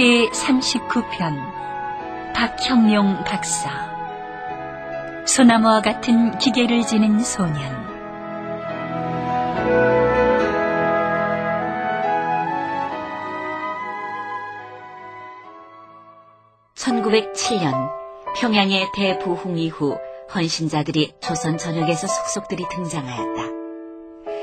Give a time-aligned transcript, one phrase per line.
[0.00, 3.68] 제 39편 박형룡 박사
[5.26, 7.54] 소나무와 같은 기계를 지닌 소년
[16.76, 17.90] 1907년
[18.36, 19.98] 평양의 대부흥 이후
[20.34, 23.59] 헌신자들이 조선 전역에서 속속들이 등장하였다.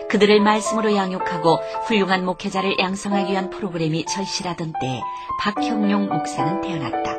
[0.10, 5.02] 그들을 말씀으로 양육하고 훌륭한 목회자를 양성하기 위한 프로그램이 절실하던 때에
[5.42, 7.18] 박형룡 목사는 태어났다.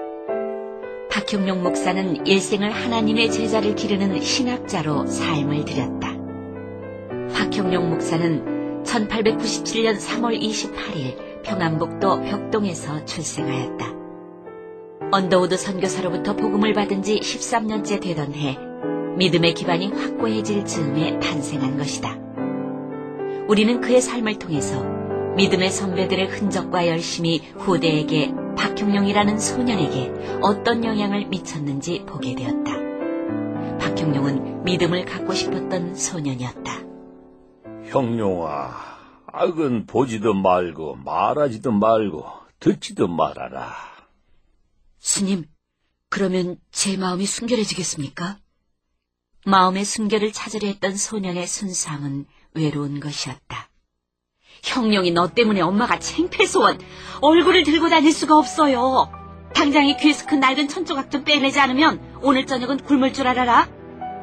[1.10, 6.16] 박형룡 목사는 일생을 하나님의 제자를 기르는 신학자로 삶을 들였다.
[7.34, 13.98] 박형룡 목사는 1897년 3월 28일 평안북도 벽동에서 출생하였다.
[15.10, 18.58] 언더우드 선교사로부터 복음을 받은 지 13년째 되던 해
[19.16, 22.17] 믿음의 기반이 확고해질 즈음에 탄생한 것이다.
[23.48, 24.84] 우리는 그의 삶을 통해서
[25.36, 32.72] 믿음의 선배들의 흔적과 열심이 후대에게 박형룡이라는 소년에게 어떤 영향을 미쳤는지 보게 되었다.
[33.78, 36.82] 박형룡은 믿음을 갖고 싶었던 소년이었다.
[37.86, 38.70] 형룡아,
[39.28, 42.26] 악은 보지도 말고 말하지도 말고
[42.60, 43.74] 듣지도 말아라.
[44.98, 45.46] 스님,
[46.10, 48.36] 그러면 제 마음이 순결해지겠습니까?
[49.46, 53.68] 마음의 순결을 찾으려 했던 소년의 순상은 외로운 것이었다.
[54.62, 56.78] 형룡이 너 때문에 엄마가 챙패소원
[57.20, 59.10] 얼굴을 들고 다닐 수가 없어요.
[59.54, 63.68] 당장 이 귀에서 그 낡은 천조각 좀 빼내지 않으면 오늘 저녁은 굶을 줄 알아라.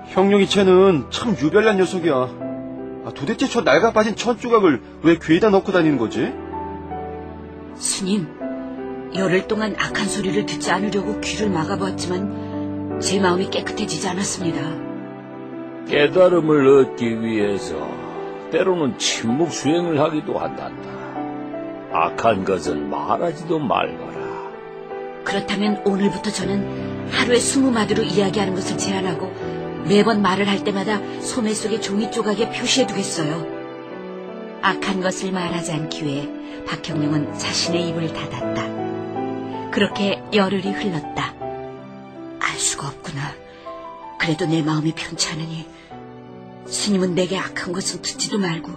[0.08, 2.14] 형룡이 쟤는 참 유별난 녀석이야.
[2.14, 6.32] 아, 도대체 저 낡아 빠진 천조각을 왜 귀에다 넣고 다니는 거지?
[7.76, 8.28] 스님,
[9.16, 14.86] 열흘 동안 악한 소리를 듣지 않으려고 귀를 막아보았지만 제 마음이 깨끗해지지 않았습니다.
[15.88, 17.76] 깨달음을 얻기 위해서
[18.56, 20.90] 때로는 침묵 수행을 하기도 한단다.
[21.92, 24.16] 악한 것은 말하지도 말거라.
[25.26, 31.82] 그렇다면 오늘부터 저는 하루에 스무 마디로 이야기하는 것을 제안하고 매번 말을 할 때마다 소매 속에
[31.82, 33.46] 종이 조각에 표시해 두겠어요.
[34.62, 36.30] 악한 것을 말하지 않기 위해
[36.66, 39.72] 박형룡은 자신의 입을 닫았다.
[39.72, 41.34] 그렇게 열흘이 흘렀다.
[42.40, 43.34] 알 수가 없구나.
[44.18, 45.68] 그래도 내 마음이 편치 않으니
[46.68, 48.72] 스님은 내게 악한 것은 듣지도 말고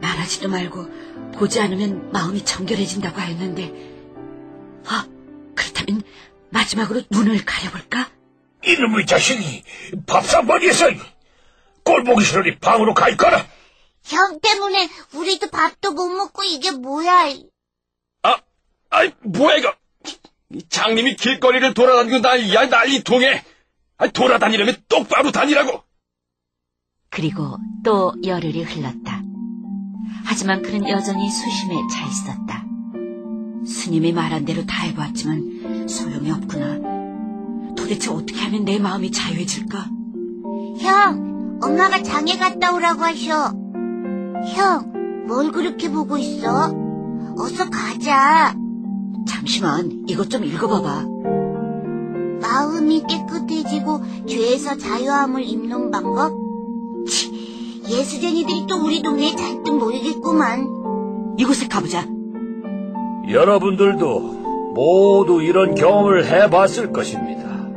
[0.00, 5.06] 말하지도 말고 보지 않으면 마음이 정결해진다고 하였는데 아
[5.54, 6.02] 그렇다면
[6.50, 8.10] 마지막으로 눈을 가려볼까?
[8.64, 9.62] 이놈의 자식이
[10.06, 10.86] 밥상머리에서
[11.84, 13.46] 꼴보기 싫으니 방으로 가 있거라.
[14.04, 17.30] 형 때문에 우리도 밥도 못 먹고 이게 뭐야?
[18.22, 18.36] 아,
[18.90, 19.74] 아이, 뭐야, 이거.
[20.52, 23.44] 이 장님이 길거리를 돌아다니고 난리야, 난리통에.
[23.98, 25.84] 아, 돌아다니려면 똑바로 다니라고.
[27.10, 29.22] 그리고 또 열흘이 흘렀다.
[30.24, 32.64] 하지만 그는 여전히 수심에 차 있었다.
[33.66, 37.74] 스님이 말한 대로 다 해보았지만 소용이 없구나.
[37.74, 39.88] 도대체 어떻게 하면 내 마음이 자유해질까?
[40.78, 43.52] 형, 엄마가 장에 갔다 오라고 하셔.
[44.54, 46.72] 형, 뭘 그렇게 보고 있어?
[47.36, 48.54] 어서 가자.
[49.26, 51.06] 잠시만, 이것 좀 읽어봐봐.
[52.40, 56.49] 마음이 깨끗해지고 죄에서 자유함을 입는 방법?
[57.90, 61.34] 치, 예수쟁이들이 또 우리 동네에 잔뜩 모이겠구만.
[61.36, 62.06] 이곳에 가보자.
[63.28, 64.20] 여러분들도
[64.74, 67.68] 모두 이런 경험을 해봤을 것입니다.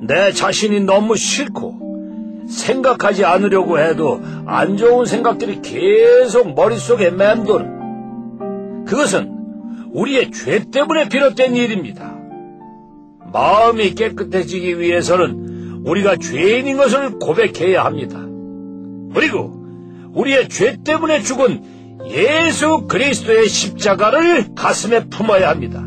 [0.00, 9.34] 내 자신이 너무 싫고 생각하지 않으려고 해도 안 좋은 생각들이 계속 머릿속에 맴도는 그것은
[9.92, 12.14] 우리의 죄 때문에 비롯된 일입니다.
[13.32, 18.26] 마음이 깨끗해지기 위해서는 우리가 죄인인 것을 고백해야 합니다.
[19.14, 19.52] 그리고
[20.14, 21.62] 우리의 죄 때문에 죽은
[22.08, 25.84] 예수 그리스도의 십자가를 가슴에 품어야 합니다.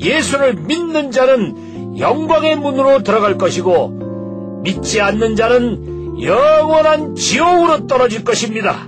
[0.00, 8.86] 예수를 믿는 자는 영광의 문으로 들어갈 것이고 믿지 않는 자는 영원한 지옥으로 떨어질 것입니다.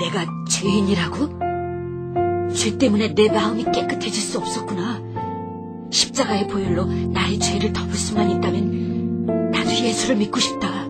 [0.00, 1.44] 내가 죄인이라고?
[2.54, 5.02] 죄 때문에 내 마음이 깨끗해질 수 없었구나.
[5.90, 10.83] 십자가의 보혈로 나의 죄를 덮을 수만 있다면 나도 예수를 믿고 싶다.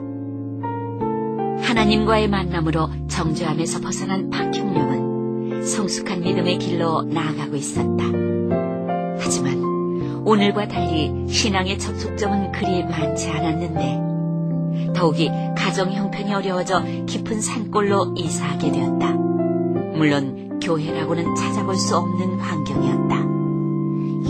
[1.74, 8.04] 하나님과의 만남으로 정죄함에서 벗어난 박형령은 성숙한 믿음의 길로 나아가고 있었다.
[9.18, 18.70] 하지만 오늘과 달리 신앙의 접촉점은 그리 많지 않았는데 더욱이 가정 형편이 어려워져 깊은 산골로 이사하게
[18.70, 19.10] 되었다.
[19.96, 23.16] 물론 교회라고는 찾아볼 수 없는 환경이었다.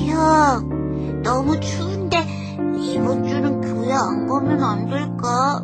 [0.06, 2.26] 형, 너무 추운데
[2.78, 5.62] 이번 주는 교회 안 가면 안 될까?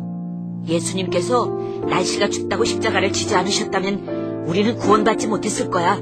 [0.67, 5.99] 예수님께서 날씨가 춥다고 십자가를 지지 않으셨다면 우리는 구원받지 못했을 거야.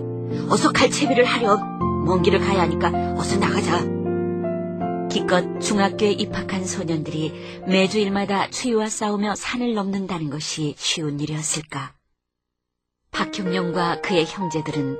[0.50, 1.80] 어서 갈 채비를 하렴.
[2.06, 4.00] 먼 길을 가야 하니까 어서 나가자.
[5.10, 11.94] 기껏 중학교에 입학한 소년들이 매주 일마다 추위와 싸우며 산을 넘는다는 것이 쉬운 일이었을까.
[13.12, 15.00] 박형령과 그의 형제들은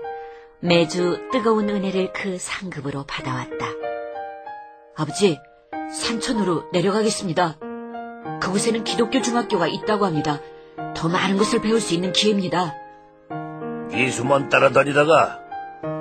[0.62, 3.66] 매주 뜨거운 은혜를 그 상급으로 받아왔다.
[4.96, 5.38] 아버지,
[5.94, 7.58] 산천으로 내려가겠습니다.
[8.42, 10.42] 그곳에는 기독교 중학교가 있다고 합니다.
[11.00, 12.76] 더 많은 것을 배울 수 있는 기회입니다.
[13.90, 15.40] 기수만 따라다니다가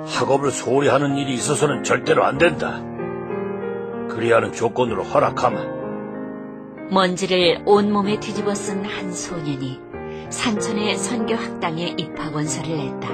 [0.05, 2.81] 학업을 소홀히 하는 일이 있어서는 절대로 안 된다.
[4.13, 5.57] 그리하는 조건으로 허락하마.
[6.91, 9.79] 먼지를 온몸에 뒤집어 쓴 한 소년이
[10.29, 13.09] 산천의 선교 학당에 입학 원서를 냈다.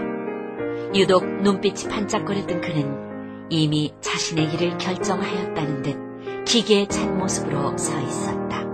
[0.96, 8.65] 유독 눈빛이 반짝거렸던 그는 이미 자신의 길을 결정하였다는 듯 기계에 찬 모습으로 서 있었다.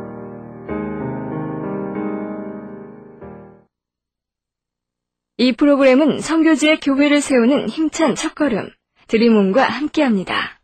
[5.42, 8.70] 이 프로그램은 선교지의 교회를 세우는 힘찬 첫걸음,
[9.08, 10.61] 드림온과 함께합니다.